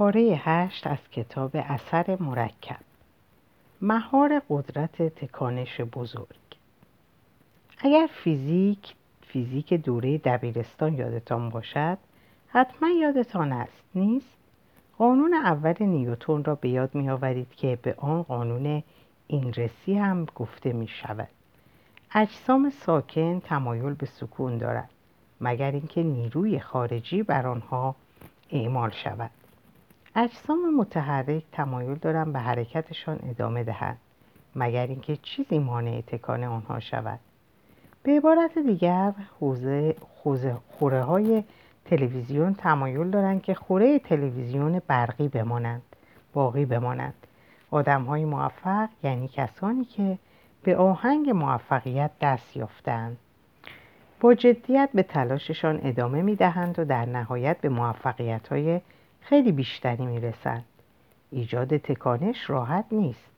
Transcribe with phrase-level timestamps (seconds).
[0.00, 2.80] پاره هشت از کتاب اثر مرکب.
[3.80, 6.36] مهار قدرت تکانش بزرگ.
[7.78, 11.98] اگر فیزیک فیزیک دوره دبیرستان یادتان باشد
[12.48, 14.36] حتما یادتان است نیست؟
[14.98, 18.82] قانون اول نیوتون را به یاد می آورید که به آن قانون
[19.26, 21.28] اینرسی هم گفته می شود
[22.14, 24.90] اجسام ساکن تمایل به سکون دارد
[25.40, 27.94] مگر اینکه نیروی خارجی بر آنها
[28.50, 29.30] اعمال شود.
[30.16, 33.98] اجسام متحرک تمایل دارند به حرکتشان ادامه دهند
[34.56, 37.18] مگر اینکه چیزی مانع تکان آنها شود.
[38.02, 39.12] به عبارت دیگر
[40.22, 41.44] خوزه خوره های
[41.84, 45.82] تلویزیون تمایل دارند که خوره تلویزیون برقی بمانند
[46.32, 47.26] باقی بمانند.
[47.70, 50.18] آدم های موفق یعنی کسانی که
[50.62, 53.16] به آهنگ موفقیت دست یافتند
[54.20, 58.80] با جدیت به تلاششان ادامه می دهند و در نهایت به موفقیت های
[59.20, 60.64] خیلی بیشتری می رسند.
[61.30, 63.30] ایجاد تکانش راحت نیست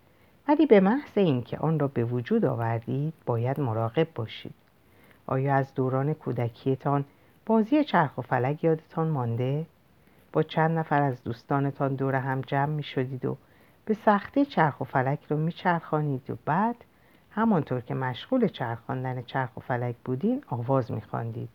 [0.48, 4.54] ولی به محض اینکه آن را به وجود آوردید باید مراقب باشید
[5.26, 7.04] آیا از دوران کودکیتان
[7.46, 9.66] بازی چرخ و فلک یادتان مانده؟
[10.32, 13.36] با چند نفر از دوستانتان دور هم جمع می شدید و
[13.84, 16.76] به سختی چرخ و فلک رو می چرخانید و بعد
[17.30, 21.48] همانطور که مشغول چرخاندن چرخ و فلک بودین آواز می خواندید.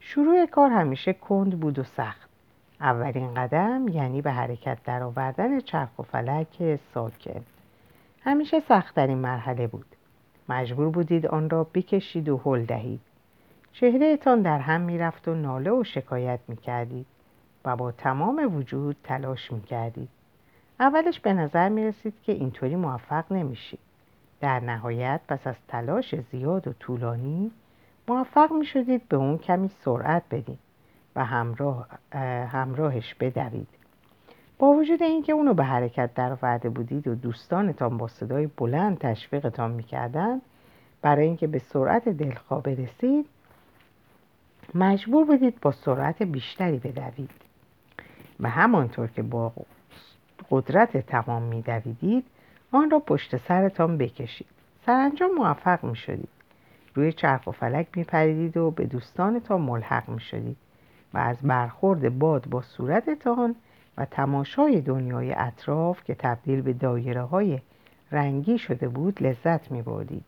[0.00, 2.29] شروع کار همیشه کند بود و سخت
[2.80, 7.44] اولین قدم یعنی به حرکت در آوردن چرخ و فلک ساکن
[8.20, 9.86] همیشه سختترین مرحله بود.
[10.48, 13.00] مجبور بودید آن را بکشید و هل دهید.
[13.72, 17.06] چهرهتان در هم می‌رفت و ناله و شکایت می‌کردید
[17.64, 20.08] و با تمام وجود تلاش می‌کردید.
[20.80, 23.80] اولش به نظر می‌رسید که اینطوری موفق نمیشید.
[24.40, 27.50] در نهایت پس از تلاش زیاد و طولانی
[28.08, 30.58] موفق می‌شدید به اون کمی سرعت بدید.
[31.16, 31.86] و همراه
[32.52, 33.68] همراهش بدوید.
[34.58, 39.70] با وجود اینکه اونو به حرکت در آورده بودید و دوستانتان با صدای بلند تشویقتان
[39.70, 40.42] می‌کردند
[41.02, 43.26] برای اینکه به سرعت دلخواه برسید
[44.74, 47.30] مجبور بودید با سرعت بیشتری بدوید.
[48.40, 49.52] و همانطور که با
[50.50, 52.24] قدرت تمام میدویدید
[52.72, 54.46] آن را پشت سرتان بکشید.
[54.86, 56.28] سرانجام موفق می‌شدید.
[56.94, 60.56] روی چرخ و فلک میپریدید و به دوستانتان ملحق می‌شدید.
[61.14, 63.54] و از برخورد باد با صورتتان
[63.96, 67.60] و تماشای دنیای اطراف که تبدیل به دایره های
[68.12, 70.24] رنگی شده بود لذت می بردید.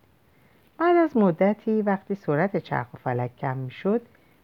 [0.78, 4.02] بعد از مدتی وقتی سرعت چرخ و فلک کم می شد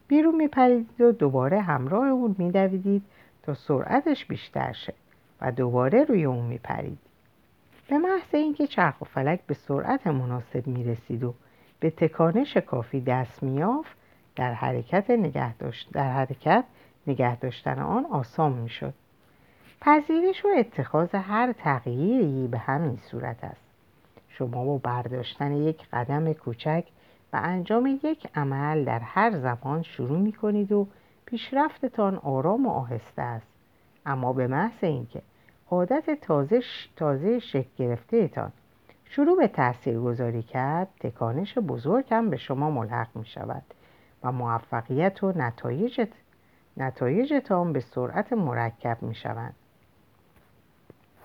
[0.09, 3.03] بیرون می پریدید و دوباره همراه اون می دویدید
[3.43, 4.95] تا سرعتش بیشتر شد
[5.41, 6.99] و دوباره روی اون می پرید.
[7.89, 11.35] به محض اینکه چرخ و فلک به سرعت مناسب می رسید و
[11.81, 13.63] به تکانش کافی دست می
[14.39, 16.65] در حرکت نگه داشت در حرکت
[17.07, 18.95] نگه داشتن آن آسان می شد.
[19.81, 23.61] پذیرش و اتخاذ هر تغییری به همین صورت است.
[24.29, 26.85] شما با برداشتن یک قدم کوچک
[27.33, 30.87] و انجام یک عمل در هر زمان شروع می کنید و
[31.27, 33.47] پیشرفتتان آرام و آهسته است.
[34.07, 35.23] اما به محض اینکه
[35.71, 36.63] عادت تازه,
[36.97, 37.97] تازه شکل
[39.05, 43.63] شروع به تأثیر گذاری کرد تکانش بزرگ هم به شما ملحق می شود
[44.23, 46.09] و موفقیت و نتایج
[46.77, 49.55] نتایجتان به سرعت مرکب می شوند.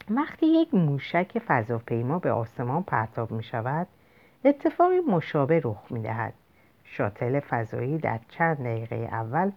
[0.09, 3.87] وقتی یک موشک فضاپیما به آسمان پرتاب می شود
[4.45, 6.33] اتفاقی مشابه رخ می دهد.
[6.83, 9.51] شاتل فضایی در چند دقیقه اول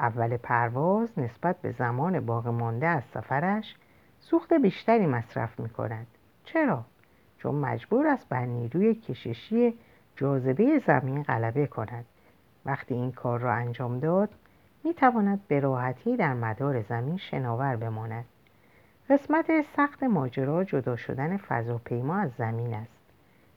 [0.00, 3.76] اول پرواز نسبت به زمان باقی مانده از سفرش
[4.20, 6.06] سوخت بیشتری مصرف می کند.
[6.44, 6.84] چرا؟
[7.38, 9.74] چون مجبور است بر نیروی کششی
[10.16, 12.04] جاذبه زمین غلبه کند.
[12.66, 14.30] وقتی این کار را انجام داد
[14.84, 18.24] می تواند به راحتی در مدار زمین شناور بماند.
[19.10, 19.46] قسمت
[19.76, 23.00] سخت ماجرا جدا شدن فضاپیما از زمین است.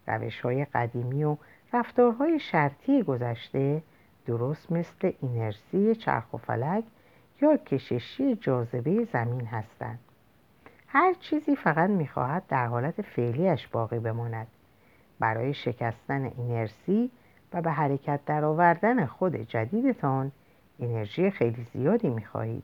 [0.08, 1.38] روش های قدیمی و
[1.74, 3.82] رفتارهای شرطی گذشته
[4.26, 6.84] درست مثل اینرسی چرخ و فلک
[7.42, 10.00] یا کششی جاذبه زمین هستند.
[10.88, 14.48] هر چیزی فقط می‌خواهد در حالت فعلیش باقی بماند.
[15.20, 17.12] برای شکستن اینرسی
[17.54, 20.32] و به حرکت در آوردن خود جدیدتان
[20.80, 22.64] انرژی خیلی زیادی می‌خواهید.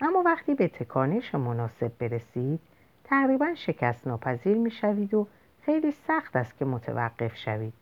[0.00, 2.60] اما وقتی به تکانش مناسب برسید
[3.04, 5.26] تقریبا شکست ناپذیر می‌شوید و
[5.62, 7.72] خیلی سخت است که متوقف شوید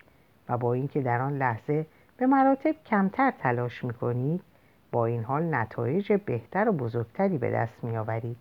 [0.49, 1.87] و با اینکه در آن لحظه
[2.17, 4.41] به مراتب کمتر تلاش می‌کنید
[4.93, 8.37] با این حال نتایج بهتر و بزرگتری به دست میآورید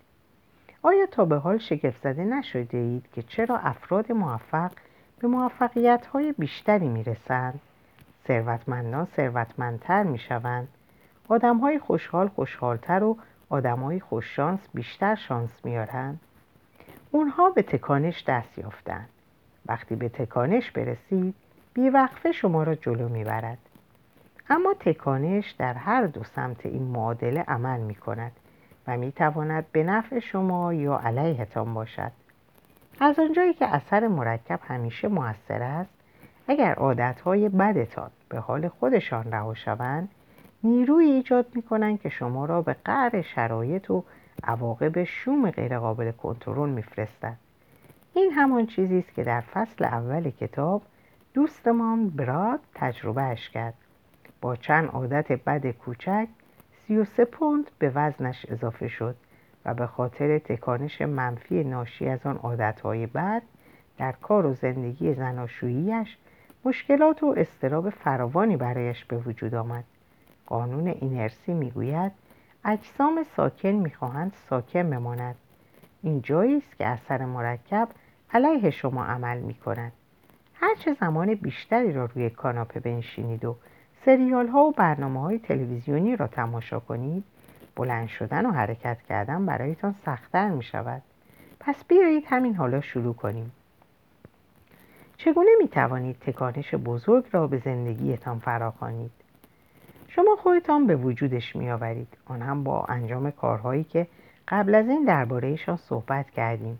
[0.82, 4.72] آیا تا به حال شگفت زده نشده اید که چرا افراد موفق
[5.20, 7.60] به موفقیت های بیشتری می‌رسند
[8.28, 10.68] ثروتمندان ثروتمندتر می‌شوند.
[11.30, 13.18] آدم های خوشحال خوشحالتر و
[13.50, 16.20] آدمای خوششانس بیشتر شانس میارن
[17.12, 19.06] اونها به تکانش دست یافتن
[19.66, 21.36] وقتی به تکانش برسید
[21.74, 23.58] بیوقفه شما را جلو می‌برد.
[24.50, 28.32] اما تکانش در هر دو سمت این معادله عمل می کند
[28.88, 32.12] و می تواند به نفع شما یا علیهتان باشد.
[33.00, 35.95] از آنجایی که اثر مرکب همیشه موثر است
[36.48, 40.10] اگر عادتهای بدتان به حال خودشان رها شوند
[40.64, 44.04] نیروی ایجاد می کنند که شما را به قعر شرایط و
[44.44, 47.40] عواقب شوم غیرقابل کنترل میفرستند
[48.14, 50.82] این همان چیزی است که در فصل اول کتاب
[51.34, 53.74] دوستمان براد تجربهش کرد.
[54.42, 56.28] با چند عادت بد کوچک
[56.88, 59.16] 33 پوند به وزنش اضافه شد
[59.66, 63.42] و به خاطر تکانش منفی ناشی از آن عادتهای بد
[63.98, 66.18] در کار و زندگی زناشوییش
[66.66, 69.84] مشکلات و استراب فراوانی برایش به وجود آمد.
[70.46, 72.12] قانون اینرسی می‌گوید
[72.66, 75.36] اجسام ساکن می‌خواهند ساکن بماند
[76.04, 77.88] این جایی است که اثر مرکب
[78.34, 79.92] علیه شما عمل می‌کند.
[80.54, 83.56] هرچه زمان بیشتری را روی کاناپه بنشینید و
[84.06, 87.24] سریال ها و برنامه های تلویزیونی را تماشا کنید
[87.76, 91.02] بلند شدن و حرکت کردن برایتان سختتر می شود
[91.60, 93.52] پس بیایید همین حالا شروع کنیم.
[95.18, 99.12] چگونه می توانید تکانش بزرگ را به زندگیتان فراخوانید
[100.08, 104.08] شما خودتان به وجودش می آورید آن هم با انجام کارهایی که
[104.48, 106.80] قبل از این دربارهشان صحبت کردیم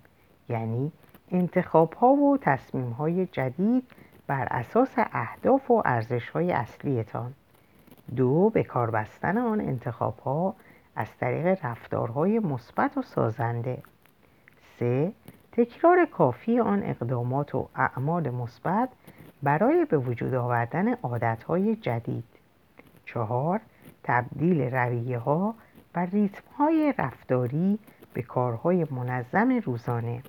[0.50, 0.92] یعنی
[1.32, 3.84] انتخاب ها و تصمیم های جدید
[4.28, 7.34] بر اساس اهداف و ارزش های اصلیتان.
[8.16, 10.56] دو به کار بستن آن انتخاب ها
[10.96, 13.84] از طریق رفتارهای مثبت و سازنده.
[14.80, 15.12] سه
[15.58, 18.90] تکرار کافی آن اقدامات و اعمال مثبت
[19.44, 22.24] برای به وجود آوردن عادتهای جدید.
[23.06, 23.62] چهار
[24.04, 25.56] تبدیل رویه ها
[25.96, 27.80] و ریتم های رفتاری
[28.14, 30.24] به کارهای منظم روزانه.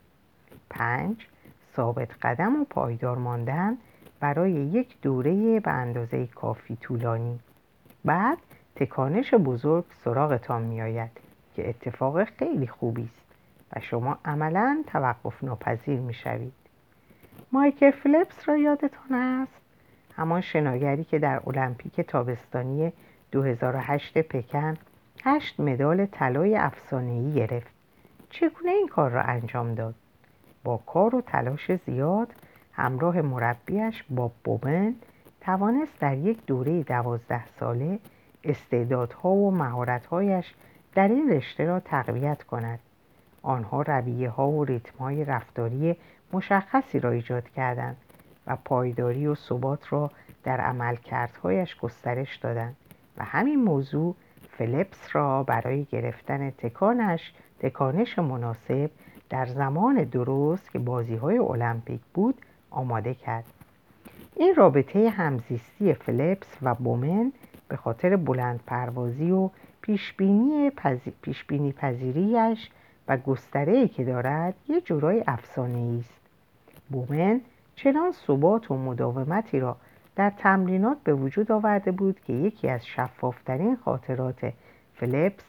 [0.71, 1.27] پنج
[1.77, 3.79] ثابت قدم و پایدار ماندن
[4.21, 7.41] برای یک دوره به اندازه کافی طولانی.
[8.05, 8.39] بعد
[8.77, 11.11] تکانش بزرگ سراغتان میآید
[11.55, 13.26] که اتفاق خیلی خوبی است.
[13.73, 16.53] و شما عملا توقف ناپذیر می شوید.
[17.53, 19.61] مایکل فلپس را یادتان است؟
[20.17, 22.93] همان شناگری که در المپیک تابستانی
[23.33, 24.77] 2008 پکن
[25.25, 27.71] هشت مدال طلای افسانه‌ای گرفت.
[28.31, 29.95] چگونه این کار را انجام داد؟
[30.65, 32.33] با کار و تلاش زیاد
[32.73, 34.95] همراه مربیش با بوبن
[35.41, 37.99] توانست در یک دوره دوازده ساله
[38.45, 40.55] استعدادها و مهارتهایش
[40.95, 42.79] در این رشته را تقویت کند
[43.47, 45.97] آنها رویه ها و ریتم های رفتاری
[46.33, 47.97] مشخصی را ایجاد کردند
[48.47, 50.11] و پایداری و ثبات را
[50.45, 52.77] در عملکردهایش گسترش دادند
[53.17, 54.15] و همین موضوع
[54.51, 58.91] فلپس را برای گرفتن تکانش تکانش مناسب
[59.31, 62.35] در زمان درست که بازی های المپیک بود
[62.71, 63.45] آماده کرد.
[64.37, 67.33] این رابطه همزیستی فلپس و بومن
[67.69, 69.51] به خاطر بلند پروازی و
[69.83, 72.71] پیشبینی پذیریش
[73.09, 76.21] و گستره که دارد یه جورای افسانه است.
[76.91, 77.41] بومن
[77.77, 79.77] چنان ثبات و مداومتی را
[80.17, 84.53] در تمرینات به وجود آورده بود که یکی از شفافترین خاطرات
[84.95, 85.45] فلپس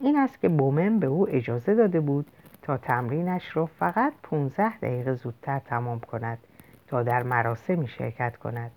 [0.00, 2.26] این است که بومن به او اجازه داده بود
[2.62, 6.38] تا تمرینش را فقط 15 دقیقه زودتر تمام کند
[6.86, 8.70] تا در مراسمی شرکت کند.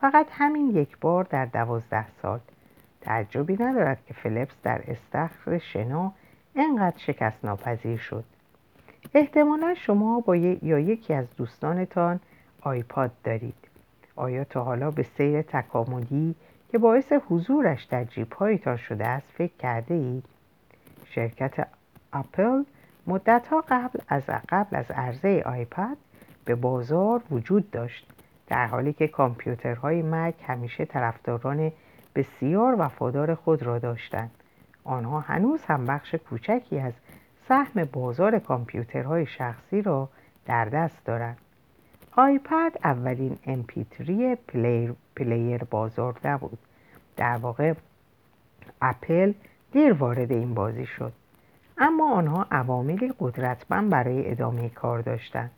[0.00, 2.40] فقط همین یک بار در دوازده سال.
[3.00, 6.12] تعجبی ندارد که فلپس در استخر شنا
[6.56, 8.24] انقدر شکست ناپذیر شد.
[9.14, 12.20] احتمالا شما با یا یکی از دوستانتان
[12.60, 13.54] آیپاد دارید.
[14.16, 16.34] آیا تا حالا به سیر تکاملی
[16.72, 20.24] که باعث حضورش در جیبهایتان شده است فکر کرده اید؟
[21.04, 21.68] شرکت
[22.12, 22.64] اپل
[23.06, 25.96] مدتها قبل از قبل از عرضه آیپد
[26.44, 28.06] به بازار وجود داشت
[28.46, 31.72] در حالی که کامپیوترهای مک همیشه طرفداران
[32.14, 34.41] بسیار وفادار خود را داشتند.
[34.84, 36.92] آنها هنوز هم بخش کوچکی از
[37.48, 40.08] سهم بازار کامپیوترهای شخصی را
[40.46, 41.38] در دست دارند.
[42.16, 46.58] آیپد اولین MP3 player, player بازار نبود.
[47.16, 47.74] در واقع
[48.82, 49.32] اپل
[49.72, 51.12] دیر وارد این بازی شد.
[51.78, 55.50] اما آنها عواملی قدرتمند برای ادامه کار داشتند.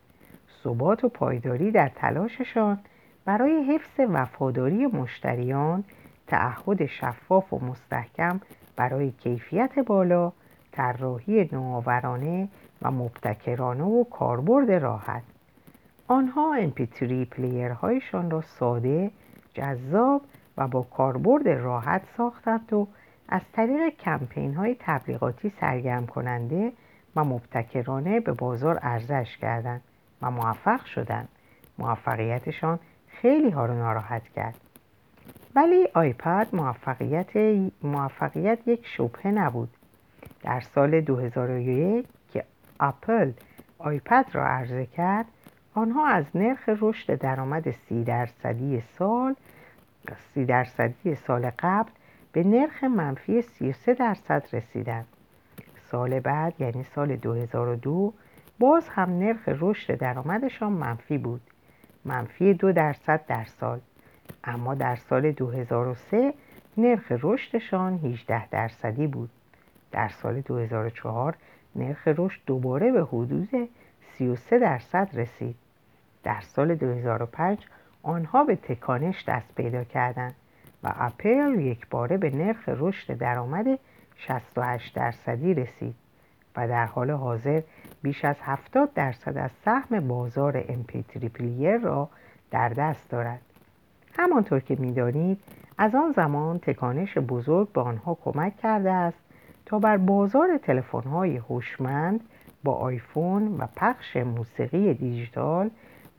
[0.63, 2.79] ثبات و پایداری در تلاششان
[3.25, 5.83] برای حفظ وفاداری مشتریان
[6.27, 8.39] تعهد شفاف و مستحکم
[8.75, 10.31] برای کیفیت بالا
[10.71, 12.49] طراحی نوآورانه
[12.81, 15.23] و مبتکرانه و کاربرد راحت.
[16.07, 19.11] آنها امپیتری پلیرهایشان را ساده
[19.53, 20.21] جذاب
[20.57, 22.87] و با کاربرد راحت ساختند و
[23.29, 26.71] از طریق کمپین های تبلیغاتی سرگرم کننده
[27.15, 29.81] و مبتکرانه به بازار ارزش کردند
[30.21, 31.29] و موفق شدند.
[31.77, 34.64] موفقیتشان خیلی ها رو ناراحت کرد.
[35.55, 37.37] ولی آیپد موفقیت,
[37.83, 39.69] موفقیت یک شبهه نبود.
[40.43, 42.43] در سال 2001 که
[42.79, 43.31] اپل
[43.77, 45.25] آیپد را عرضه کرد
[45.73, 49.35] آنها از نرخ رشد درآمد سی درصدی سال
[50.33, 51.89] سی درصدی سال قبل
[52.31, 55.07] به نرخ منفی 33 درصد رسیدند.
[55.91, 58.13] سال بعد یعنی سال 2002
[58.59, 61.41] باز هم نرخ رشد درآمدشان منفی بود.
[62.05, 63.79] منفی دو درصد در سال.
[64.45, 66.33] اما در سال 2003
[66.77, 69.29] نرخ رشدشان 18 درصدی بود
[69.91, 71.35] در سال 2004
[71.75, 73.69] نرخ رشد دوباره به حدود
[74.17, 75.55] 33 درصد رسید
[76.23, 77.57] در سال 2005
[78.03, 80.35] آنها به تکانش دست پیدا کردند
[80.83, 83.79] و اپل یک باره به نرخ رشد درآمد
[84.15, 85.95] 68 درصدی رسید
[86.55, 87.61] و در حال حاضر
[88.01, 92.09] بیش از 70 درصد از سهم بازار MP3 پلیر را
[92.51, 93.41] در دست دارد.
[94.17, 95.39] همانطور که می‌دانید
[95.77, 99.17] از آن زمان تکانش بزرگ به آنها کمک کرده است
[99.65, 102.21] تا بر بازار تلفن‌های هوشمند
[102.63, 105.69] با آیفون و پخش موسیقی دیجیتال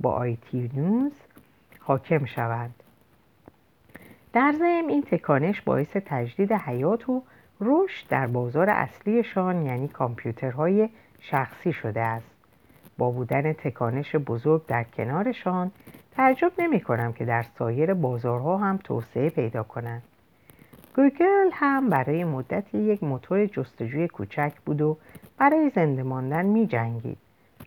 [0.00, 1.12] با آیتیونز
[1.80, 2.74] حاکم شوند.
[4.32, 7.22] در ضمن این تکانش باعث تجدید حیات و
[7.60, 10.88] رشد در بازار اصلیشان یعنی کامپیوترهای
[11.20, 12.30] شخصی شده است
[12.98, 15.70] با بودن تکانش بزرگ در کنارشان
[16.16, 20.02] تعجب نمی کنم که در سایر بازارها هم توسعه پیدا کنند.
[20.96, 24.96] گوگل هم برای مدتی یک موتور جستجوی کوچک بود و
[25.38, 27.18] برای زنده ماندن می جنگید.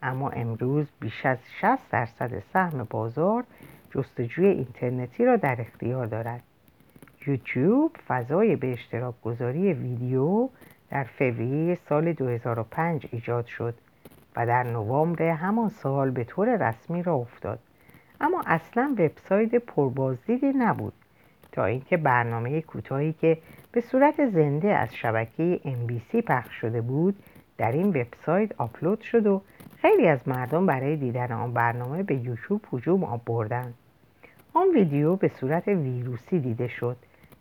[0.02, 3.44] اما امروز بیش از 60 درصد سهم بازار
[3.92, 6.44] جستجوی اینترنتی را در اختیار دارد.
[7.28, 10.50] یوتیوب فضای به اشتراک گذاری ویدیو
[10.90, 13.76] در فوریه سال 2005 ایجاد شد
[14.36, 17.60] و در نوامبر همان سال به طور رسمی را افتاد.
[18.22, 20.94] اما اصلا وبسایت پربازدیدی نبود
[21.52, 23.38] تا اینکه برنامه کوتاهی که
[23.72, 27.16] به صورت زنده از شبکه MBC پخش شده بود
[27.58, 29.42] در این وبسایت آپلود شد و
[29.82, 33.74] خیلی از مردم برای دیدن آن برنامه به یوتیوب هجوم آب بردند.
[34.54, 36.98] آن ویدیو به صورت ویروسی دیده شد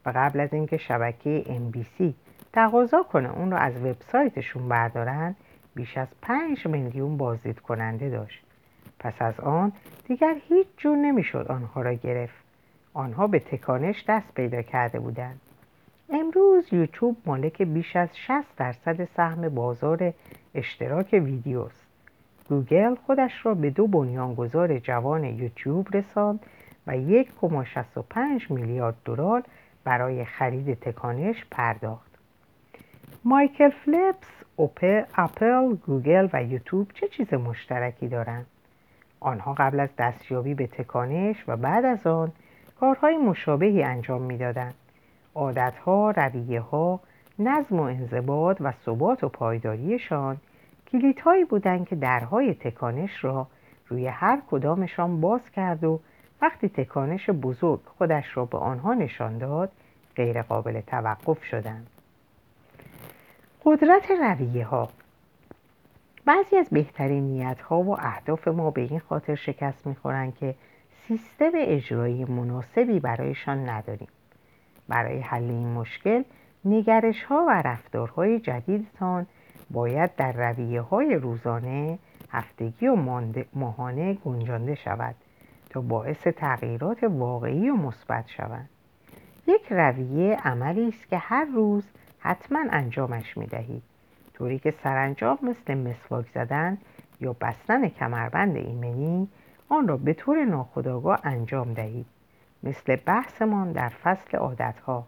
[0.06, 2.04] و قبل از اینکه شبکه MBC
[2.52, 5.36] تقاضا کنه اون رو از وبسایتشون بردارن
[5.74, 8.47] بیش از 5 میلیون بازدید کننده داشت.
[8.98, 9.72] پس از آن
[10.04, 12.44] دیگر هیچ جور نمی‌شد آنها را گرفت.
[12.94, 15.40] آنها به تکانش دست پیدا کرده بودند.
[16.10, 20.12] امروز یوتیوب مالک بیش از 60 درصد سهم بازار
[20.54, 21.86] اشتراک ویدیوست.
[22.48, 26.40] گوگل خودش را به دو بنیانگذار جوان یوتیوب رساند
[26.86, 29.42] و 1.65 میلیارد دلار
[29.84, 32.18] برای خرید تکانش پرداخت.
[33.24, 34.28] مایکل فلیپس
[35.18, 38.46] اپل گوگل و یوتیوب چه چیز مشترکی دارند؟
[39.20, 42.32] آنها قبل از دستیابی به تکانش و بعد از آن
[42.80, 44.74] کارهای مشابهی انجام می‌دادند.
[45.34, 46.12] عادتها
[46.72, 47.00] ها،
[47.38, 50.36] نظم و انضباط و ثبات و پایداریشان
[50.92, 53.46] کلیدهایی بودند که درهای تکانش را
[53.88, 56.00] روی هر کدامشان باز کرد و
[56.42, 59.72] وقتی تکانش بزرگ خودش را به آنها نشان داد
[60.16, 61.86] غیر قابل توقف شدند.
[63.64, 64.88] قدرت رویه ها
[66.28, 70.54] بعضی از بهترین نیت ها و اهداف ما به این خاطر شکست می‌خورند که
[71.06, 74.08] سیستم اجرایی مناسبی برایشان نداریم.
[74.88, 76.22] برای حل این مشکل
[76.64, 79.26] نگرش ها و رفتارهای جدیدتان
[79.70, 81.98] باید در رویه های روزانه
[82.30, 83.20] هفتگی و
[83.54, 85.14] ماهانه گنجانده شود
[85.70, 88.68] تا باعث تغییرات واقعی و مثبت شوند.
[89.46, 91.84] یک رویه عملی است که هر روز
[92.18, 93.87] حتما انجامش می دهید
[94.38, 96.78] طوری که سرانجام مثل مسواک زدن
[97.20, 99.28] یا بستن کمربند ایمنی
[99.68, 102.06] آن را به طور ناخودآگاه انجام دهید.
[102.62, 105.06] مثل بحثمان در فصل عادتها.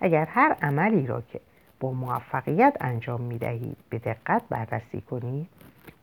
[0.00, 1.40] اگر هر عملی را که
[1.80, 5.48] با موفقیت انجام می دهید به دقت بررسی کنید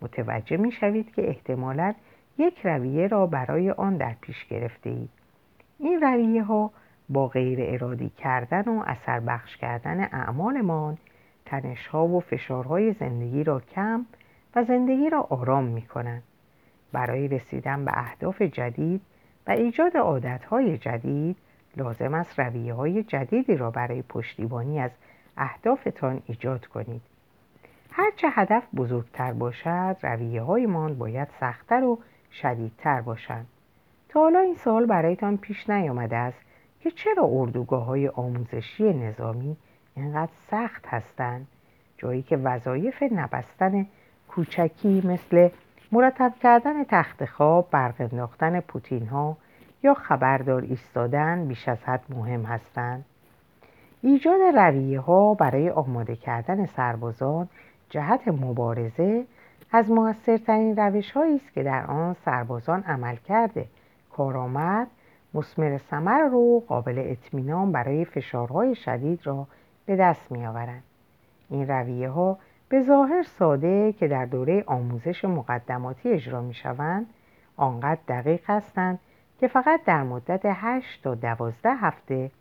[0.01, 1.93] متوجه می شوید که احتمالا
[2.37, 5.09] یک رویه را برای آن در پیش گرفته اید.
[5.79, 6.71] این رویه ها
[7.09, 10.97] با غیر ارادی کردن و اثر بخش کردن اعمالمان
[11.47, 14.05] تنشها و فشارهای زندگی را کم
[14.55, 16.23] و زندگی را آرام می کنند.
[16.91, 19.01] برای رسیدن به اهداف جدید
[19.47, 21.37] و ایجاد عادتهای جدید
[21.77, 24.91] لازم است رویه های جدیدی را برای پشتیبانی از
[25.37, 27.01] اهدافتان ایجاد کنید.
[27.91, 31.99] هرچه هدف بزرگتر باشد رویه هایمان باید سختتر و
[32.31, 33.47] شدیدتر باشند.
[34.09, 36.41] تا حالا این سال برایتان پیش نیامده است
[36.79, 39.57] که چرا اردوگاه های آموزشی نظامی
[39.97, 41.47] اینقدر سخت هستند
[41.97, 43.85] جایی که وظایف نبستن
[44.27, 45.49] کوچکی مثل
[45.91, 49.37] مرتب کردن تخت خواب برق انداختن پوتین ها
[49.83, 53.05] یا خبردار ایستادن بیش از حد مهم هستند
[54.01, 57.49] ایجاد رویه ها برای آماده کردن سربازان
[57.89, 59.25] جهت مبارزه
[59.71, 63.65] از موثرترین روش است که در آن سربازان عمل کرده.
[64.11, 64.87] کارآمد
[65.33, 69.47] مسمر ثمر رو قابل اطمینان برای فشارهای شدید را
[69.87, 70.83] به دست می آورند.
[71.49, 72.37] این رویه ها
[72.69, 77.05] به ظاهر ساده که در دوره آموزش مقدماتی اجرا می شوند
[77.57, 78.99] آنقدر دقیق هستند
[79.39, 82.31] که فقط در مدت 8 تا 12 هفته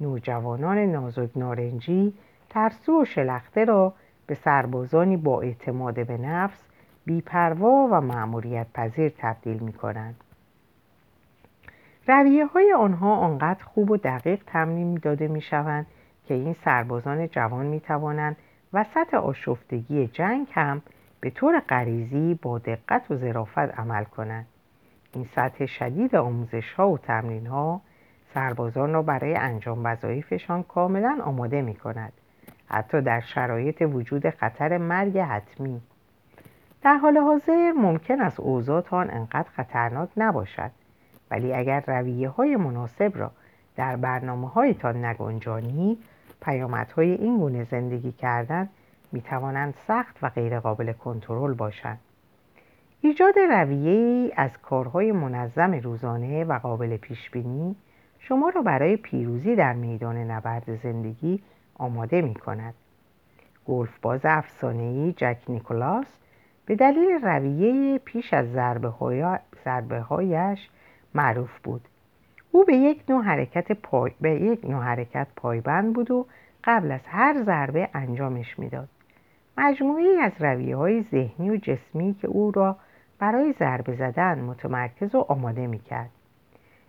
[0.00, 2.14] نوجوانان نازک نارنجی
[2.50, 3.92] ترسو و شلخته را
[4.26, 6.62] به سربازانی با اعتماد به نفس
[7.06, 10.16] بیپروا و معمولیت پذیر تبدیل می کنند.
[12.08, 15.86] رویه های آنها آنقدر خوب و دقیق تمرین داده می شوند
[16.28, 18.36] که این سربازان جوان می توانند
[18.72, 20.82] وسط آشفتگی جنگ هم
[21.20, 24.46] به طور غریزی با دقت و ظرافت عمل کنند.
[25.14, 27.80] این سطح شدید آموزش ها و تمرین ها
[28.34, 32.12] سربازان را برای انجام وظایفشان کاملا آماده می کند.
[32.68, 35.80] حتی در شرایط وجود خطر مرگ حتمی
[36.82, 40.70] در حال حاضر ممکن است اوضاعتان انقدر خطرناک نباشد
[41.30, 43.30] ولی اگر رویه های مناسب را
[43.76, 45.98] در برنامه هایتان نگنجانی
[46.44, 48.68] پیامدهای این گونه زندگی کردن
[49.12, 52.00] می توانند سخت و غیرقابل کنترل باشند
[53.00, 57.76] ایجاد رویه از کارهای منظم روزانه و قابل پیش بینی
[58.18, 61.42] شما را برای پیروزی در میدان نبرد زندگی
[61.74, 62.74] آماده می کند.
[63.66, 66.06] گلف باز افسانه‌ای جک نیکولاس
[66.66, 68.52] به دلیل رویه پیش از
[69.64, 70.68] ضربه, هایش
[71.14, 71.88] معروف بود.
[72.54, 74.12] او به یک نوع حرکت پای...
[74.20, 76.26] به یک نوع حرکت پایبند بود و
[76.64, 78.88] قبل از هر ضربه انجامش می‌داد.
[79.58, 82.76] مجموعی از رویه های ذهنی و جسمی که او را
[83.18, 86.10] برای ضربه زدن متمرکز و آماده می کرد.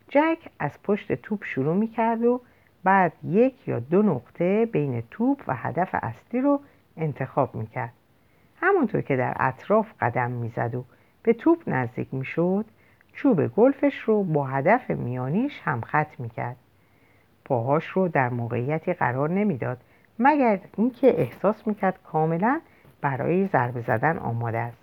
[0.09, 2.41] جک از پشت توپ شروع می کرد و
[2.83, 6.59] بعد یک یا دو نقطه بین توپ و هدف اصلی رو
[6.97, 7.93] انتخاب می کرد.
[8.61, 10.85] همونطور که در اطراف قدم می‌زد و
[11.23, 12.65] به توپ نزدیک می‌شد
[13.15, 16.55] چوب گلفش رو با هدف میانیش هم خط می‌کرد.
[17.45, 19.77] پاهاش رو در موقعیتی قرار نمی‌داد
[20.19, 22.61] مگر اینکه احساس می‌کرد کاملا
[23.01, 24.77] برای ضربه زدن آماده است.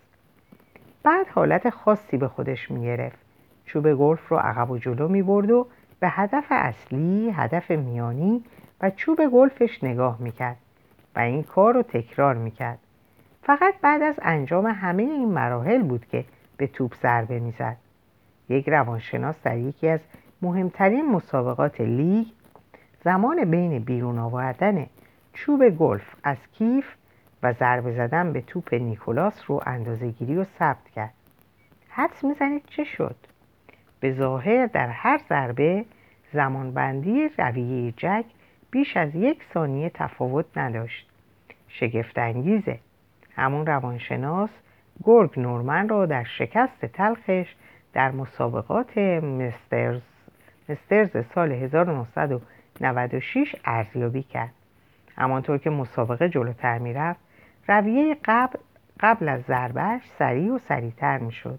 [1.03, 3.19] بعد حالت خاصی به خودش می‌گرفت.
[3.65, 5.67] چوب گلف رو عقب و جلو می‌برد و
[6.01, 8.45] به هدف اصلی هدف میانی
[8.81, 10.57] و چوب گلفش نگاه می‌کرد
[11.17, 12.79] و این کار رو تکرار می‌کرد.
[13.43, 16.25] فقط بعد از انجام همه این مراحل بود که
[16.57, 17.77] به توپ ضربه می‌زد.
[18.53, 20.01] یک روانشناس در یکی از
[20.43, 22.27] مهمترین مسابقات لیگ
[23.05, 24.87] زمان بین بیرون آوردن
[25.33, 26.85] چوب گلف از کیف
[27.43, 31.15] و ضربه زدن به توپ نیکولاس رو اندازه گیری و ثبت کرد.
[31.89, 33.17] حدس می‌زنید چه شد؟
[34.01, 35.85] به ظاهر در هر ضربه
[36.33, 38.25] زمانبندی رویه جک
[38.71, 41.11] بیش از یک ثانیه تفاوت نداشت.
[41.69, 42.79] شگفت انگیزه
[43.37, 44.51] همون روانشناس
[45.05, 47.55] گرگ نورمن را در شکست تلخش
[47.93, 50.01] در مسابقات مسترز,
[50.69, 54.53] مسترز سال 1996 ارزیابی کرد.
[55.17, 57.21] همانطور که مسابقه جلوتر می‌رفت
[57.69, 58.59] رویه قبل,
[59.01, 61.59] قبل از ضربهش سریع و سریعتر می‌شد.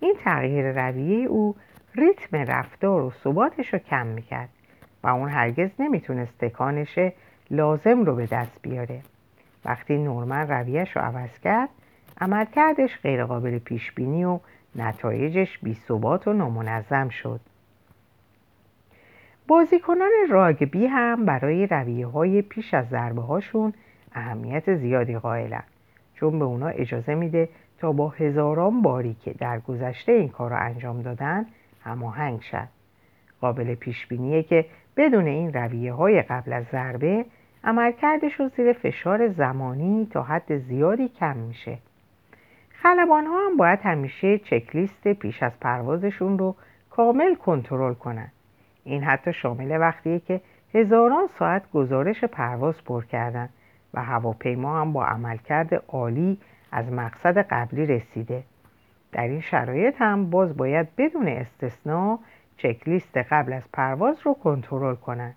[0.00, 1.56] این تغییر رویه او
[1.94, 4.48] ریتم رفتار و ثباتش رو کم می‌کرد
[5.02, 6.98] و اون هرگز نمی‌تونست تکانش
[7.50, 9.00] لازم رو به دست بیاره.
[9.64, 11.68] وقتی نورمن رویش رو عوض کرد
[12.20, 14.40] عملکردش غیرقابل پیش بینی و
[14.78, 17.40] نتایجش بی ثبات و نامنظم شد.
[19.48, 23.72] بازیکنان راگبی هم برای رویه های پیش از ضربه هاشون
[24.12, 25.62] اهمیت زیادی قائلن.
[26.14, 30.56] چون به اونا اجازه میده تا با هزاران باری که در گذشته این کار رو
[30.60, 31.46] انجام دادن
[31.84, 32.68] هماهنگ شد
[33.40, 34.64] قابل پیش بینیه که
[34.96, 37.24] بدون این رویه های قبل از ضربه
[37.64, 41.78] عملکردش رو زیر فشار زمانی تا حد زیادی کم میشه.
[42.82, 46.56] خلبان ها هم باید همیشه چکلیست پیش از پروازشون رو
[46.90, 48.28] کامل کنترل کنن.
[48.84, 50.40] این حتی شامل وقتیه که
[50.74, 53.48] هزاران ساعت گزارش پرواز پر کردن
[53.94, 56.38] و هواپیما هم با عملکرد عالی
[56.72, 58.42] از مقصد قبلی رسیده.
[59.12, 62.18] در این شرایط هم باز باید بدون استثنا
[62.56, 65.34] چکلیست قبل از پرواز رو کنترل کنند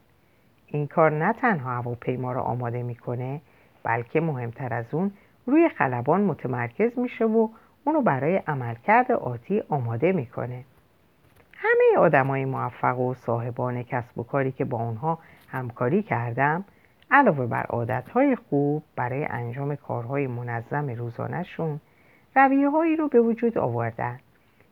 [0.67, 3.41] این کار نه تنها هواپیما را آماده می‌کنه
[3.83, 5.11] بلکه مهمتر از اون
[5.51, 7.47] روی خلبان متمرکز میشه و
[7.83, 10.63] اونو برای عملکرد آتی آماده می‌کنه.
[11.55, 16.65] همه آدمای موفق و صاحبان کسب و کاری که با اونها همکاری کردم
[17.11, 21.79] علاوه بر عادتهای خوب برای انجام کارهای منظم روزانهشون
[22.35, 24.19] رویه هایی رو به وجود آوردن.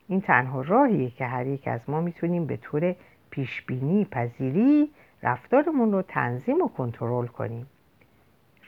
[0.08, 2.96] این تنها راهیه که هر یک از ما می‌تونیم به طور
[3.30, 4.90] پیشبینی پذیری
[5.24, 7.68] رفتارمون رو تنظیم و کنترل کنیم.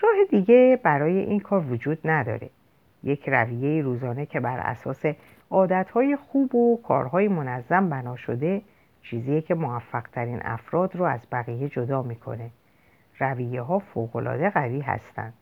[0.02, 2.50] راه دیگه برای این کار وجود نداره.
[3.04, 5.06] یک رویه روزانه که بر اساس
[5.52, 8.62] عادتهای خوب و کارهای منظم بنا شده
[9.02, 12.50] چیزیه که موفق ترین افراد رو از بقیه جدا می‌کنه.
[13.20, 15.34] رویه ها فوقلاده قوی هستند.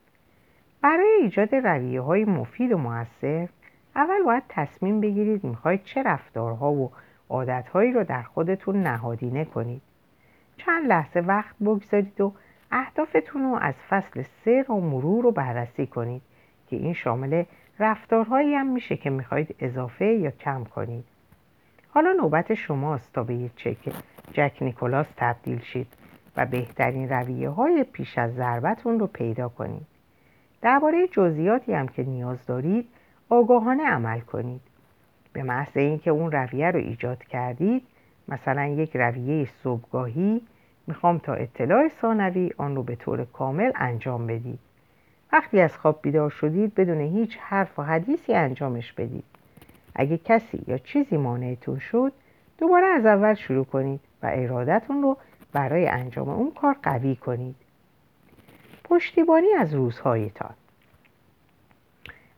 [0.82, 3.50] برای ایجاد رویه های مفید و موثر
[3.96, 6.92] اول باید تصمیم بگیرید می‌خواید چه رفتارها و
[7.30, 9.82] عادتهایی رو در خودتون نهادینه کنید.
[10.58, 12.34] چند لحظه وقت بگذارید و
[12.72, 16.22] اهدافتون رو از فصل سر و مرور رو بررسی کنید
[16.70, 17.44] که این شامل
[17.80, 21.06] رفتارهایی هم میشه که می‌خواهید اضافه یا کم کنید.
[21.90, 23.94] حالا نوبت شماست تا به یک چک
[24.34, 25.88] جک نیکولاس تبدیل شید
[26.38, 29.88] و بهترین رویه های پیش از ضربتون رو پیدا کنید.
[30.62, 32.88] درباره جزئیاتی هم که نیاز دارید
[33.30, 34.62] آگاهانه عمل کنید.
[35.34, 37.84] به محض اینکه اون رویه رو ایجاد کردید
[38.28, 40.42] مثلا یک رویه صبحگاهی
[40.90, 44.60] می‌خوام تا اطلاع ثانوی آن رو به طور کامل انجام بدید.
[45.34, 49.24] وقتی از خواب بیدار شدید بدون هیچ حرف و حدیثی انجامش بدید.
[49.96, 52.12] اگه کسی یا چیزی مانعتون شد
[52.58, 55.18] دوباره از اول شروع کنید و ارادتون رو
[55.52, 57.56] برای انجام اون کار قوی کنید.
[58.84, 60.54] پشتیبانی از روزهایتان.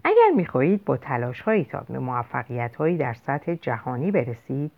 [0.03, 4.71] اگر می‌خواهید با تلاشهایتان به موفقیت در سطح جهانی برسید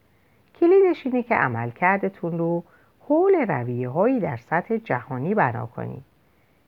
[0.59, 2.63] کلیدش اینه که عملکردتون رو
[3.07, 6.03] حول رویه هایی در سطح جهانی بنا کنید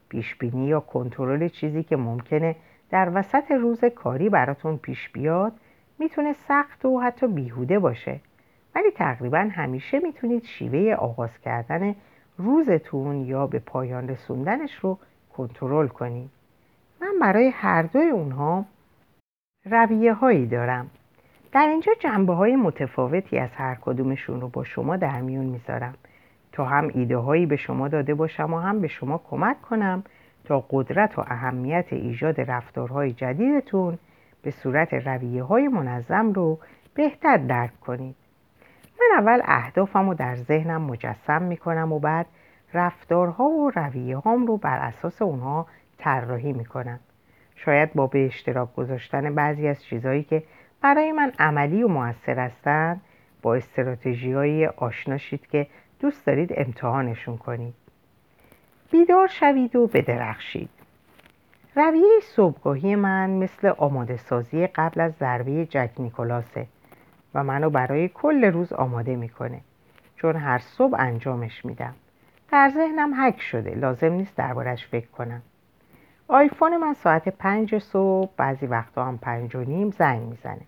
[0.10, 2.56] پیشبینی یا کنترل چیزی که ممکنه
[2.90, 5.54] در وسط روز کاری براتون پیش بیاد
[6.00, 8.20] می‌تونه سخت و حتی بیهوده باشه.
[8.76, 11.96] ولی تقریبا همیشه می‌تونید شیوه آغاز کردن
[12.38, 14.98] روزتون یا به پایان رسوندنش رو
[15.38, 16.30] کنترل کنید
[17.02, 18.66] من برای هر دوی اونها
[19.66, 20.90] رویه هایی دارم.
[21.52, 25.94] در اینجا جنبه های متفاوتی از هر کدومشون رو با شما در میون می‌ذارم.
[26.56, 30.04] تا هم ایده هایی به شما داده باشم و هم به شما کمک کنم
[30.46, 33.98] تا قدرت و اهمیت ایجاد رفتارهای جدیدتون
[34.42, 36.60] به صورت رویه های منظم رو
[36.94, 38.16] بهتر درک کنید.
[39.00, 42.26] من اول اهدافم رو در ذهنم مجسم می‌کنم و بعد
[42.74, 47.00] رفتارها و رویه هام رو بر اساس اونها طراحی می‌کنم.
[47.56, 50.44] شاید با به اشتراک گذاشتن بعضی از چیزهایی که
[50.82, 53.02] برای من عملی و موثر هستند
[53.42, 55.68] با استراتژی های آشنا شید که
[56.00, 57.74] دوست دارید امتحانشون کنید.
[58.92, 60.70] بیدار شوید و بدرخشید.
[61.76, 66.68] رویه صبحگاهی من مثل آماده سازی قبل از ضربه جک نیکولاسه
[67.34, 69.62] و منو برای کل روز آماده می‌کنه
[70.16, 71.94] چون هر صبح انجامش میدم.
[72.52, 75.42] در ذهنم حک شده لازم نیست دربارش فکر کنم.
[76.28, 80.62] آیفون من ساعت پنج صبح بعضی وقتا هم پنج و نیم زنگ می‌زنه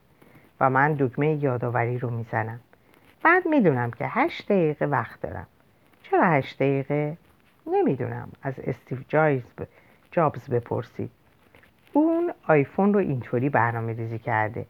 [0.59, 2.59] و من دکمه یادآوری رو می‌زنم.
[3.23, 5.47] بعد می‌دونم که هشت دقیقه وقت دارم.
[6.03, 7.17] چرا هشت دقیقه؟
[7.67, 8.29] نمی‌دونم.
[8.43, 8.97] از استیو
[10.11, 11.11] جابز بپرسید.
[11.93, 14.65] اون آیفون رو اینطوری برنامه ریزی کرده.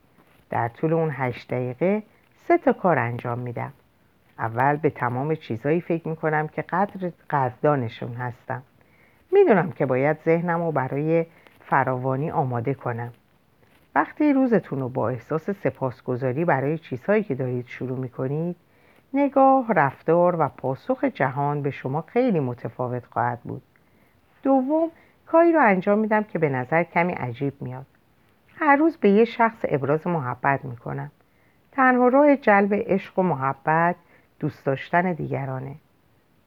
[0.49, 2.03] در طول اون هشت دقیقه
[2.47, 3.73] سه تا کار انجام میدم.
[4.39, 8.63] اول به تمام چیزهایی فکر می‌کنم که قدر قدردانشون هستم.
[9.31, 11.25] می‌دونم که باید ذهنم رو برای
[11.59, 13.13] فراوانی آماده کنم.
[13.95, 18.55] وقتی روزتون رو با احساس سپاسگزاری برای چیزهایی که دارید شروع می‌کنید
[19.13, 23.61] نگاه، رفتار و پاسخ جهان به شما خیلی متفاوت خواهد بود.
[24.43, 24.91] دوم
[25.25, 27.85] کاری رو انجام میدم که به نظر کمی عجیب میاد.
[28.55, 31.11] هر روز به یه شخص ابراز محبت می‌کنم.
[31.71, 33.95] تنها راه جلب عشق و محبت
[34.39, 35.75] دوست داشتن دیگرانه.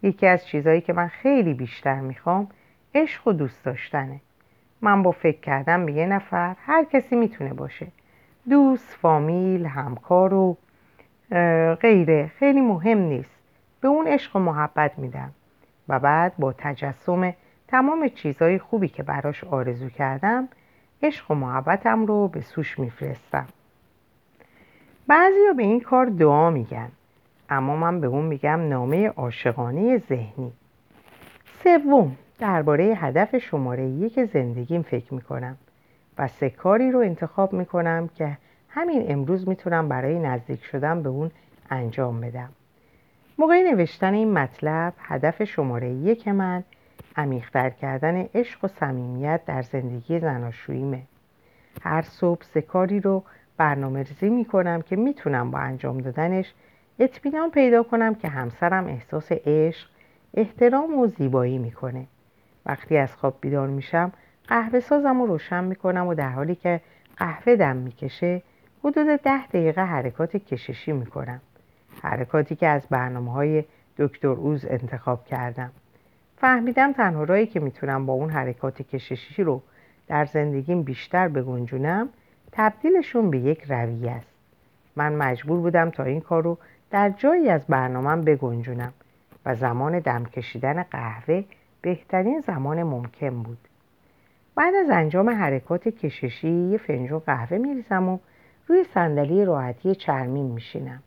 [0.03, 2.49] یکی از چیزهایی که من خیلی بیشتر می‌خوام
[2.95, 4.21] عشق و دوست داشتنه.
[4.83, 7.87] من با فکر کردم به یه نفر هر کسی می‌تونه باشه.
[8.49, 10.57] دوست، فامیل، همکار و
[11.81, 12.31] غیره.
[12.39, 13.39] خیلی مهم نیست.
[13.81, 15.31] به اون عشق و محبت میدم.
[15.89, 17.35] و بعد با تجسم
[17.69, 20.49] تمام چیزهای خوبی که براش آرزو کردم
[21.03, 23.47] عشق و محبتم رو به سوش میفرستم.
[25.07, 26.89] بعضی به این کار دعا میگن
[27.51, 30.53] اما من به اون میگم نامه عاشقانه ذهنی.
[31.65, 35.57] سوم درباره هدف شماره یک زندگیم فکر می‌کنم
[36.19, 41.31] و سه کاری رو انتخاب می‌کنم که همین امروز می‌تونم برای نزدیک شدن به اون
[41.71, 42.49] انجام بدم.
[43.39, 46.65] موقع نوشتن این مطلب هدف شماره یک من
[47.17, 51.03] عمیقتر کردن عشق و صمیمیت در زندگی زناشوییمه.
[51.83, 53.23] هر صبح سه کاری رو
[53.57, 56.55] برنامه ریزی می کنم که می‌تونم با انجام دادنش
[56.99, 59.89] اطمینان پیدا کنم که همسرم احساس عشق
[60.35, 62.07] احترام و زیبایی می‌کنه.
[62.67, 64.13] وقتی از خواب بیدار میشم
[64.49, 66.81] قهوه سازم و روشن می‌کنم و در حالی که
[67.17, 68.43] قهوه دم می‌کشه
[68.85, 71.41] حدود ده دقیقه حرکات کششی می‌کنم.
[72.03, 73.65] حرکاتی که از برنامه های
[73.99, 75.71] دکتر اوز انتخاب کردم.
[76.37, 79.63] فهمیدم تنها رایی که می‌تونم با اون حرکات کششی رو
[80.09, 82.09] در زندگیم بیشتر بگنجونم
[82.53, 84.31] تبدیلشون به یک رویه است.
[84.97, 86.59] من مجبور بودم تا این کار رو
[86.91, 88.93] در جایی از برنامهم بگنجونم
[89.47, 91.45] و زمان دم کشیدن قهوه
[91.83, 93.59] بهترین زمان ممکن بود.
[94.55, 98.19] بعد از انجام حرکات کششی یه فنجون قهوه میریزم و
[98.67, 101.03] روی صندلی راحتی چرمین میشینم.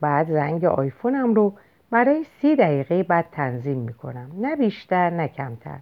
[0.00, 1.54] بعد زنگ آیفونم رو
[1.90, 4.30] برای سی دقیقه بعد تنظیم می‌کنم.
[4.38, 5.78] نه بیشتر نه کمتر.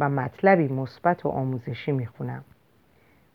[0.00, 2.44] و مطلبی مثبت و آموزشی می‌خونم.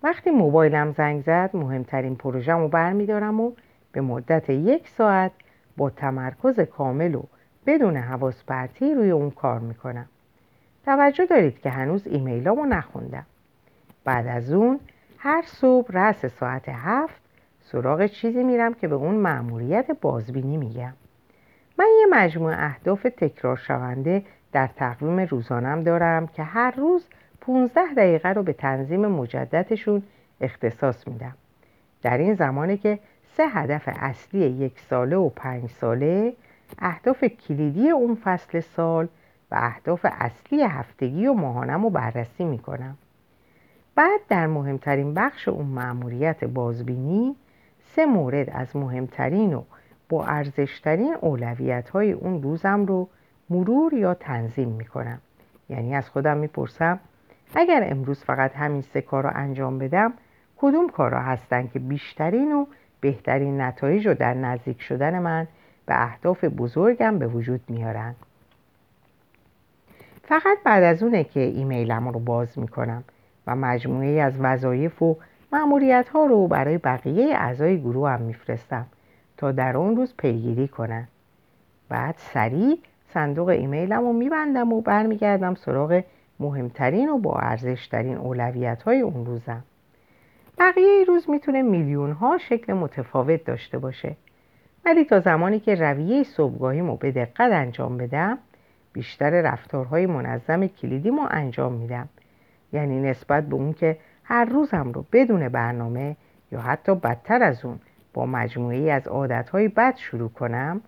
[0.04, 3.52] وقتی موبایلم زنگ زد مهمترین پروژم رو برمیدارم و
[3.92, 5.32] به مدت یک ساعت
[5.78, 7.24] با تمرکز کامل و
[7.66, 8.44] بدون حواس
[8.82, 10.06] روی اون کار می‌کنم.
[10.86, 13.26] توجه دارید که هنوز ایمیلامو نخوندم.
[14.04, 14.80] بعد از اون
[15.18, 17.22] هر صبح رأس ساعت هفت
[17.62, 20.94] سراغ چیزی میرم که به اون مأموریت بازبینی میگم.
[21.80, 27.08] من یه مجموعه اهداف تکرار شونده در تقویم روزانم دارم که هر روز
[27.42, 30.04] 15 دقیقه رو به تنظیم مجددشون
[30.42, 31.36] اختصاص میدم.
[32.02, 33.00] در این زمانی که
[33.38, 36.34] سه هدف اصلی یک ساله و پنج ساله
[36.80, 39.08] اهداف کلیدی اون فصل سال
[39.52, 42.98] و اهداف اصلی هفتگی و ماهانم رو بررسی می‌کنم.
[43.96, 47.36] بعد در مهمترین بخش اون مأموریت بازبینی
[47.96, 49.64] سه مورد از مهمترین و
[50.10, 53.08] با ارزشترین اولویت های اون روزم رو
[53.50, 55.20] مرور یا تنظیم می‌کنم.
[55.70, 57.00] یعنی از خودم می‌پرسم
[57.56, 60.14] اگر امروز فقط همین سه کار رو انجام بدم
[60.58, 62.66] کدوم کارها هستن که بیشترین و
[63.02, 65.48] بهترین نتایج رو در نزدیک شدن من
[65.86, 68.16] به اهداف بزرگم به وجود میارن؟
[70.30, 73.04] فقط بعد از اونه که ایمیلم رو باز می‌کنم
[73.48, 75.18] و مجموعه از وظایف و
[75.54, 78.86] معمولیت ها رو برای بقیه اعضای گروه هم میفرستم
[79.38, 81.08] تا در اون روز پیگیری کنن.
[81.90, 82.78] بعد سریع
[83.14, 86.04] صندوق ایمیلم رو میبندم و برمیگردم سراغ
[86.40, 89.64] مهمترین و با ارزشترین اولویت های اون روزم.
[90.60, 94.16] بقیه روز می‌تونه میلیون ها شکل متفاوت داشته باشه.
[94.86, 98.38] ولی تا زمانی که رویه صبحگاهیمو به دقت انجام بدم
[98.94, 102.10] بیشتر رفتارهای منظم کلیدیمو انجام میدم.
[102.74, 106.16] یعنی نسبت به اون که هر روزم رو بدون برنامه
[106.52, 107.80] یا حتی بدتر از اون
[108.14, 110.82] با مجموعی از عادتهای بد شروع کنم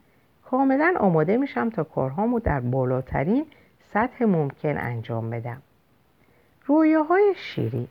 [0.43, 3.45] کاملا آماده میشم تا کارهامو در بالاترین
[3.93, 5.61] سطح ممکن انجام بدم.
[6.65, 7.87] رویاهای شیری.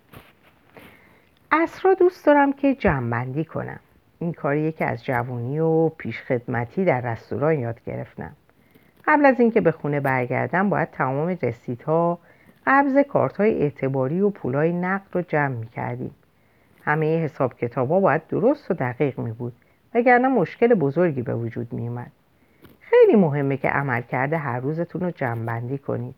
[1.52, 3.80] اصرا دوست دارم که جمعبندی کنم.
[4.18, 8.36] این کاریه که از جوانی و پیشخدمتی در رستوران یاد گرفتم.
[9.06, 12.18] قبل از اینکه به خونه برگردم باید تمام رسیدها
[12.66, 16.14] قبض کارت های اعتباری و پولای نقد رو جمع می کردیم.
[16.84, 19.52] همه حساب کتاب ها باید درست و دقیق می بود
[19.94, 22.10] وگرنه مشکل بزرگی به وجود می اومد.
[22.80, 26.14] خیلی مهمه که عمل کرده هر روزتون رو جمع بندی کنید.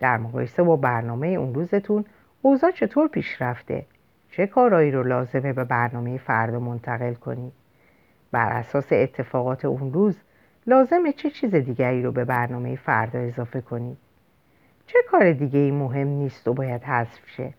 [0.00, 2.04] در مقایسه با برنامه اون روزتون
[2.42, 3.86] اوضاع چطور پیش رفته؟
[4.30, 7.52] چه کارایی رو لازمه به برنامه فردا منتقل کنید؟
[8.32, 10.16] بر اساس اتفاقات اون روز
[10.70, 13.96] لازمه چه چیز دیگری رو به برنامه فردا اضافه کنید؟
[14.86, 17.54] چه کار دیگه ای مهم نیست و باید حذف شه؟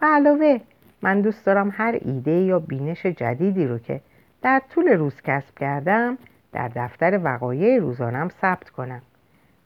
[0.00, 0.60] به علاوه
[1.02, 4.00] من دوست دارم هر ایده یا بینش جدیدی رو که
[4.42, 6.18] در طول روز کسب کردم
[6.52, 9.02] در دفتر وقایع روزانم ثبت کنم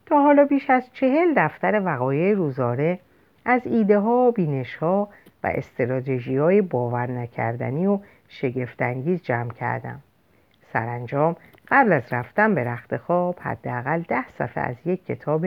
[0.05, 2.99] تا حالا بیش از چهل دفتر وقایع روزانه
[3.45, 5.09] از ایده ها، بینش ها
[5.43, 9.99] و استراتژی های باور نکردنی و شگفتانگیز جمع کردم
[10.73, 11.35] سرانجام
[11.71, 15.45] قبل از رفتن به رخت خواب حداقل ده صفحه از یک کتاب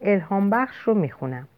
[0.00, 1.48] الهام بخش رو می‌خونم.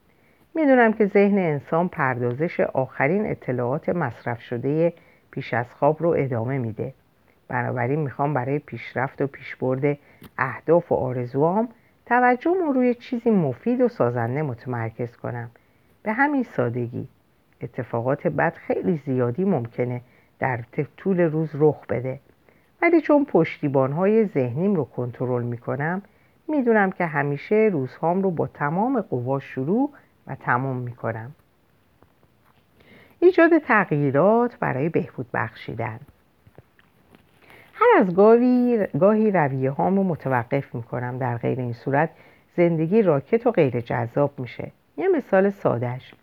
[0.54, 4.92] می‌دونم که ذهن انسان پردازش آخرین اطلاعات مصرف شده
[5.30, 6.94] پیش از خواب رو ادامه میده.
[7.48, 9.98] بنابراین می‌خوام برای پیشرفت و پیشبرد
[10.38, 11.68] اهداف و آرزوام
[12.06, 15.50] توجه رو روی چیزی مفید و سازنده متمرکز کنم.
[16.02, 17.08] به همین سادگی.
[17.60, 20.00] اتفاقات بد خیلی زیادی ممکنه
[20.38, 20.60] در
[20.96, 22.20] طول روز رخ بده.
[22.82, 26.02] ولی چون پشتیبان های ذهنیم رو کنترل می‌کنم
[26.48, 29.90] می‌دونم که همیشه روزهام رو با تمام قوا شروع
[30.26, 31.32] و تمام می‌کنم.
[33.20, 36.00] ایجاد تغییرات برای بهبود بخشیدن.
[37.74, 41.18] هر از گاهی, گاهی رویه هام رو متوقف می‌کنم.
[41.18, 42.10] در غیر این صورت
[42.56, 44.72] زندگی راکت و غیر جذاب میشه.
[44.96, 46.14] یه مثال سادش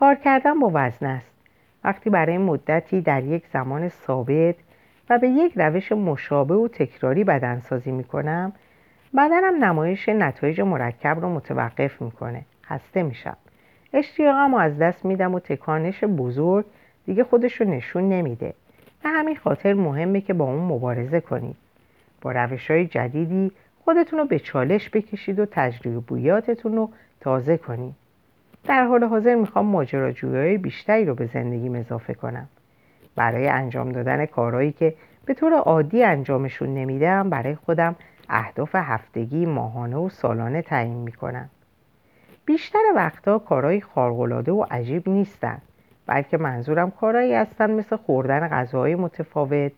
[0.00, 1.32] کار کردن با وزن است.
[1.84, 4.54] وقتی برای مدتی در یک زمان ثابت
[5.10, 8.52] و به یک روش مشابه و تکراری بدنسازی می‌کنم.
[9.16, 12.44] بدنم نمایش نتایج مرکب رو متوقف می‌کنه.
[12.64, 13.36] خسته میشم.
[13.92, 16.64] اشتیاقم رو از دست میدم و تکانش بزرگ
[17.06, 18.54] دیگه خودش رو نشون نمیده.
[19.02, 21.56] به همین خاطر مهمه که با اون مبارزه کنید
[22.20, 23.52] با روش های جدیدی
[23.84, 27.94] خودتون رو به چالش بکشید و تجربیاتتون رو تازه کنید
[28.64, 32.48] در حال حاضر می‌خوام ماجراجویی بیشتری رو به زندگیم اضافه کنم.
[33.16, 34.94] برای انجام دادن کارهایی که
[35.24, 37.96] به طور عادی انجامشون نمیدم برای خودم
[38.28, 41.50] اهداف هفتگی، ماهانه و سالانه تعیین می‌کنم.
[42.44, 45.58] بیشتر وقتها کارهای خارق‌العاده و عجیب نیستن
[46.06, 49.72] بلکه منظورم کارهایی هستن مثل خوردن غذاهای متفاوت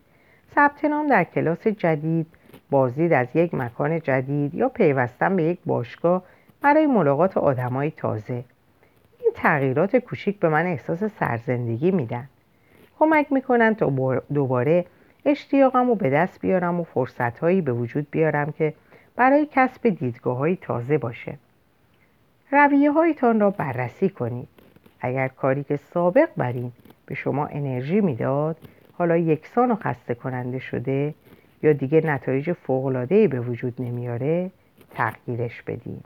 [0.55, 2.27] ثبت نام در کلاس جدید
[2.69, 6.23] بازدید از یک مکان جدید یا پیوستن به یک باشگاه
[6.61, 8.43] برای ملاقات آدمای تازه.
[9.19, 12.29] این تغییرات کوچیک به من احساس سرزندگی میدن.
[12.99, 14.85] کمک می‌کنن تا دوباره
[15.25, 18.73] اشتیاقم رو به دست بیارم و فرصتهایی به وجود بیارم که
[19.15, 21.37] برای کسب دیدگاه های تازه باشه.
[22.51, 24.47] رویه هایتان را بررسی کنید.
[25.01, 26.71] اگر کاری که سابق برین
[27.05, 28.57] به شما انرژی می‌داد
[28.97, 31.13] حالا یکسان و خسته کننده شده
[31.63, 34.51] یا دیگه نتایج فوقلادهی به وجود نمیاره
[34.93, 36.01] تغییرش بدین.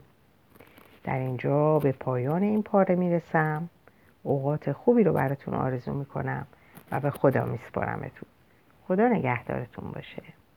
[1.04, 3.68] در اینجا به پایان این پاره می‌رسم.
[4.22, 6.46] اوقات خوبی رو براتون آرزو می‌کنم.
[6.92, 8.28] و به خدا میسپارمتون.
[8.88, 10.22] خدا نگهدارتون باشه.